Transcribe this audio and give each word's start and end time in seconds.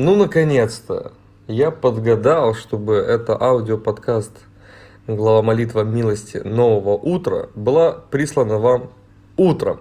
Ну, 0.00 0.14
наконец-то! 0.14 1.10
Я 1.48 1.72
подгадал, 1.72 2.54
чтобы 2.54 2.94
это 2.94 3.36
аудиоподкаст 3.36 4.30
«Глава 5.08 5.42
молитва 5.42 5.80
милости 5.80 6.36
нового 6.36 6.92
утра» 6.92 7.48
была 7.56 7.90
прислана 8.08 8.58
вам 8.58 8.92
утром. 9.36 9.80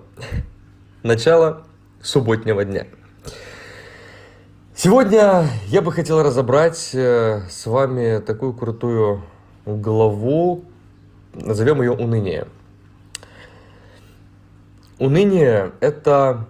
Начало 1.04 1.68
субботнего 2.02 2.66
дня. 2.66 2.88
Сегодня 4.74 5.50
я 5.68 5.84
бы 5.84 5.92
хотел 5.92 6.24
разобрать 6.24 6.96
э, 6.96 7.42
с 7.48 7.68
вами 7.68 8.18
такую 8.18 8.54
крутую 8.54 9.22
главу, 9.68 10.66
назовем 11.36 11.80
ее 11.84 11.92
«Уныние». 11.92 12.48
Уныние– 14.98 15.74
это 15.80 16.48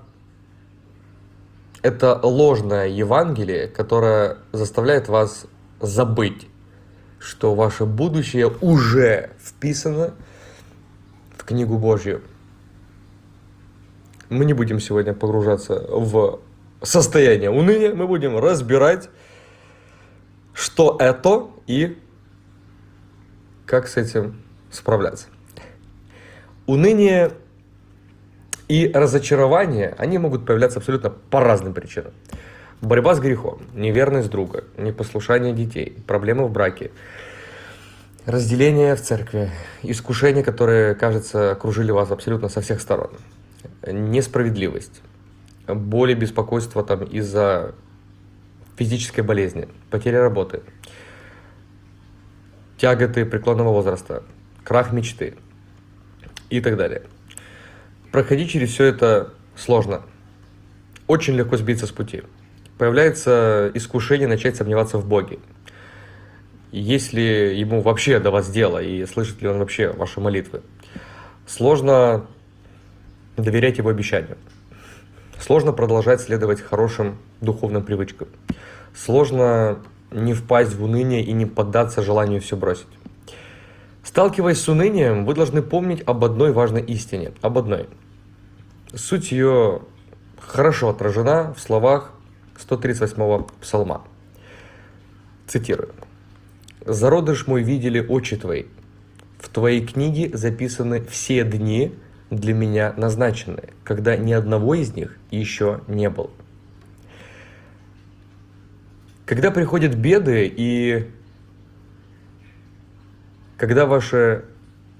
это 1.81 2.19
ложное 2.21 2.87
Евангелие, 2.87 3.67
которое 3.67 4.37
заставляет 4.51 5.07
вас 5.07 5.45
забыть, 5.79 6.47
что 7.19 7.55
ваше 7.55 7.85
будущее 7.85 8.51
уже 8.61 9.31
вписано 9.39 10.13
в 11.37 11.43
книгу 11.43 11.77
Божью. 11.77 12.21
Мы 14.29 14.45
не 14.45 14.53
будем 14.53 14.79
сегодня 14.79 15.13
погружаться 15.13 15.79
в 15.87 16.41
состояние 16.81 17.49
уныния, 17.49 17.93
мы 17.93 18.07
будем 18.07 18.37
разбирать, 18.37 19.09
что 20.53 20.97
это 20.99 21.47
и 21.65 21.97
как 23.65 23.87
с 23.87 23.97
этим 23.97 24.41
справляться. 24.71 25.27
Уныние 26.65 27.31
и 28.67 28.91
разочарование, 28.93 29.95
они 29.97 30.17
могут 30.17 30.45
появляться 30.45 30.79
абсолютно 30.79 31.09
по 31.09 31.39
разным 31.39 31.73
причинам. 31.73 32.11
Борьба 32.81 33.15
с 33.15 33.19
грехом, 33.19 33.61
неверность 33.73 34.29
друга, 34.29 34.65
непослушание 34.77 35.53
детей, 35.53 35.97
проблемы 36.05 36.45
в 36.45 36.51
браке, 36.51 36.91
разделение 38.25 38.95
в 38.95 39.01
церкви, 39.01 39.49
искушения, 39.81 40.43
которые, 40.43 40.93
кажется, 40.95 41.51
окружили 41.51 41.91
вас 41.91 42.11
абсолютно 42.11 42.49
со 42.49 42.61
всех 42.61 42.81
сторон, 42.81 43.11
несправедливость, 43.87 45.01
боль 45.67 46.11
и 46.11 46.15
беспокойство 46.15 46.83
там 46.83 47.03
из-за 47.03 47.73
физической 48.75 49.21
болезни, 49.21 49.67
потери 49.89 50.17
работы, 50.17 50.61
тяготы 52.77 53.25
преклонного 53.25 53.69
возраста, 53.69 54.21
крах 54.63 54.91
мечты 54.91 55.35
и 56.49 56.61
так 56.61 56.77
далее– 56.77 57.03
проходить 58.11 58.51
через 58.51 58.71
все 58.71 58.85
это 58.85 59.33
сложно. 59.55 60.03
Очень 61.07 61.35
легко 61.35 61.57
сбиться 61.57 61.87
с 61.87 61.91
пути. 61.91 62.23
Появляется 62.77 63.71
искушение 63.73 64.27
начать 64.27 64.55
сомневаться 64.55 64.97
в 64.97 65.07
Боге. 65.07 65.39
Есть 66.71 67.13
ли 67.13 67.57
ему 67.57 67.81
вообще 67.81 68.19
до 68.19 68.29
вас 68.29 68.49
дело 68.49 68.81
и 68.81 69.05
слышит 69.05 69.41
ли 69.41 69.47
он 69.47 69.57
вообще 69.57 69.91
ваши 69.91 70.19
молитвы. 70.19 70.61
Сложно 71.47 72.27
доверять 73.37 73.77
его 73.77 73.89
обещаниям. 73.89 74.37
Сложно 75.39 75.71
продолжать 75.71 76.21
следовать 76.21 76.61
хорошим 76.61 77.17
духовным 77.41 77.83
привычкам. 77.83 78.27
Сложно 78.93 79.79
не 80.11 80.33
впасть 80.33 80.73
в 80.73 80.83
уныние 80.83 81.23
и 81.23 81.31
не 81.31 81.45
поддаться 81.45 82.01
желанию 82.01 82.41
все 82.41 82.57
бросить. 82.57 82.87
Сталкиваясь 84.07 84.61
с 84.61 84.69
унынием, 84.69 85.25
вы 85.25 85.33
должны 85.33 85.61
помнить 85.61 86.01
об 86.05 86.23
одной 86.23 86.53
важной 86.53 86.81
истине. 86.81 87.33
Об 87.41 87.57
одной. 87.57 87.89
Суть 88.93 89.33
ее 89.33 89.81
хорошо 90.39 90.91
отражена 90.91 91.53
в 91.53 91.59
словах 91.59 92.13
138-го 92.55 93.49
псалма. 93.59 94.05
Цитирую. 95.45 95.93
«Зародыш 96.85 97.47
мой 97.47 97.63
видели 97.63 97.99
очи 97.99 98.37
твои. 98.37 98.67
В 99.39 99.49
твоей 99.49 99.85
книге 99.85 100.29
записаны 100.33 101.03
все 101.03 101.43
дни 101.43 101.93
для 102.29 102.53
меня 102.53 102.93
назначенные, 102.95 103.73
когда 103.83 104.15
ни 104.15 104.31
одного 104.31 104.75
из 104.75 104.95
них 104.95 105.17
еще 105.31 105.81
не 105.87 106.09
было». 106.09 106.29
Когда 109.25 109.51
приходят 109.51 109.95
беды 109.95 110.47
и 110.47 111.07
когда 113.57 113.87
ваше 113.87 114.45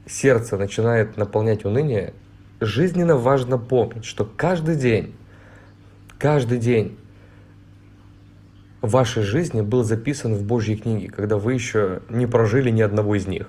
сердце 0.08 0.58
начинает 0.58 1.16
наполнять 1.16 1.64
уныние, 1.64 2.14
жизненно 2.60 3.16
важно 3.16 3.58
помнить, 3.58 4.04
что 4.04 4.26
каждый 4.26 4.76
день, 4.76 5.16
каждый 6.18 6.58
день 6.58 6.98
в 8.82 8.90
вашей 8.92 9.24
жизни 9.24 9.62
был 9.62 9.84
записан 9.84 10.34
в 10.34 10.44
Божьей 10.44 10.78
книге, 10.78 11.10
когда 11.10 11.38
вы 11.38 11.54
еще 11.54 12.02
не 12.10 12.26
прожили 12.26 12.72
ни 12.72 12.82
одного 12.82 13.16
из 13.16 13.28
них. 13.28 13.48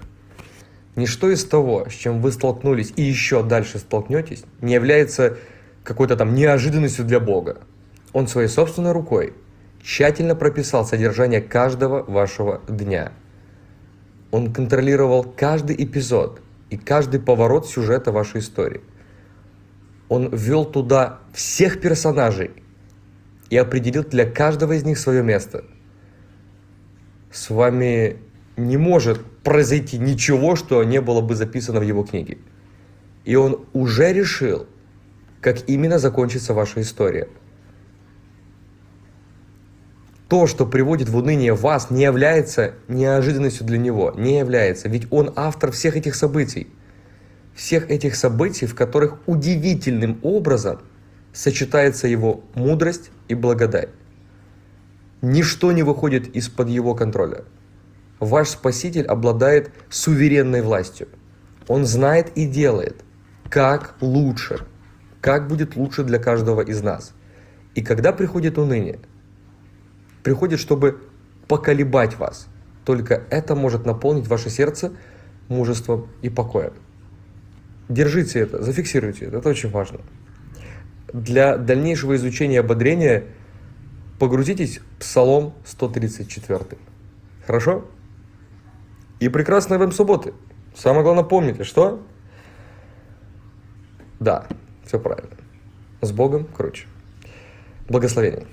Ничто 0.95 1.31
из 1.31 1.45
того, 1.45 1.87
с 1.89 1.95
чем 1.95 2.21
вы 2.21 2.33
столкнулись 2.33 2.93
и 2.97 3.03
еще 3.03 3.43
дальше 3.43 3.79
столкнетесь, 3.79 4.45
не 4.61 4.75
является 4.75 5.39
какой-то 5.85 6.17
там 6.17 6.35
неожиданностью 6.35 7.05
для 7.05 7.21
Бога. 7.21 7.59
Он 8.13 8.27
своей 8.27 8.49
собственной 8.49 8.93
рукой 8.93 9.33
тщательно 9.83 10.35
прописал 10.35 10.85
содержание 10.85 11.41
каждого 11.41 12.03
вашего 12.03 12.61
дня– 12.69 13.13
он 14.31 14.53
контролировал 14.53 15.25
каждый 15.25 15.83
эпизод 15.83 16.41
и 16.71 16.77
каждый 16.77 17.21
поворот 17.21 17.67
сюжета 17.67 18.13
вашей 18.13 18.41
истории. 18.41 18.81
Он 20.09 20.31
ввел 20.35 20.65
туда 20.65 21.21
всех 21.33 21.81
персонажей 21.81 22.51
и 23.51 23.57
определил 23.57 24.05
для 24.05 24.31
каждого 24.31 24.73
из 24.73 24.85
них 24.85 24.99
свое 24.99 25.23
место. 25.23 25.65
С 27.31 27.51
вами 27.51 28.19
не 28.57 28.77
может 28.77 29.25
произойти 29.43 29.99
ничего, 29.99 30.57
что 30.57 30.83
не 30.85 31.01
было 31.01 31.21
бы 31.21 31.35
записано 31.35 31.81
в 31.81 31.85
его 31.85 32.03
книге. 32.03 32.39
И 33.25 33.35
он 33.35 33.65
уже 33.73 34.13
решил, 34.13 34.67
как 35.41 35.69
именно 35.69 35.99
закончится 35.99 36.55
ваша 36.55 36.81
история– 36.81 37.29
то, 40.29 40.47
что 40.47 40.67
приводит 40.67 41.09
в 41.09 41.17
уныние 41.17 41.55
вас, 41.55 41.91
не 41.91 42.03
является 42.03 42.75
неожиданностью 42.87 43.67
для 43.67 43.79
него, 43.79 44.13
не 44.17 44.39
является, 44.39 44.89
ведь 44.89 45.07
он 45.11 45.33
автор 45.37 45.73
всех 45.73 45.97
этих 45.97 46.15
событий. 46.15 46.69
Всех 47.55 47.91
этих 47.91 48.15
событий, 48.15 48.67
в 48.67 48.75
которых 48.75 49.19
удивительным 49.27 50.21
образом 50.23 50.81
сочетается 51.33 52.07
его 52.07 52.43
мудрость 52.55 53.11
и 53.29 53.35
благодать. 53.35 53.89
Ничто 55.23 55.73
не 55.73 55.83
выходит 55.83 56.29
из-под 56.37 56.69
его 56.69 56.95
контроля. 56.95 57.45
Ваш 58.21 58.51
Спаситель 58.51 59.07
обладает 59.07 59.71
суверенной 59.89 60.61
властью. 60.61 61.09
Он 61.69 61.87
знает 61.87 62.37
и 62.37 62.47
делает, 62.47 63.03
как 63.49 63.97
лучше, 64.01 64.67
как 65.21 65.49
будет 65.49 65.75
лучше 65.75 66.05
для 66.05 66.19
каждого 66.19 66.61
из 66.61 66.83
нас. 66.83 67.13
И 67.75 67.83
когда 67.83 68.13
приходит 68.13 68.59
уныние– 68.59 68.99
приходит, 70.23 70.61
чтобы 70.61 71.01
поколебать 71.47 72.19
вас. 72.19 72.49
Только 72.85 73.23
это 73.31 73.55
может 73.55 73.87
наполнить 73.87 74.29
ваше 74.29 74.51
сердце 74.51 74.93
мужеством 75.49 76.09
и 76.23 76.29
покоем. 76.29 76.73
Держите 77.89 78.41
это, 78.41 78.63
зафиксируйте 78.63 79.27
это, 79.27 79.39
это 79.39 79.49
очень 79.49 79.71
важно. 79.71 80.01
Для 81.13 81.57
дальнейшего 81.57 82.17
изучения 82.17 82.61
ободрения 82.61 83.25
погрузитесь 84.19 84.79
в 84.79 85.01
Псалом 85.01 85.55
134. 85.65 86.61
Хорошо? 87.47 87.87
И 89.21 89.29
прекрасной 89.29 89.79
вам 89.79 89.93
субботы. 89.93 90.35
Самое 90.75 91.03
главное 91.03 91.25
помните, 91.25 91.65
что? 91.65 92.07
Да, 94.21 94.47
все 94.85 95.01
правильно. 95.01 95.37
С 96.03 96.13
Богом 96.13 96.45
круче. 96.45 96.87
Благословения. 97.89 98.47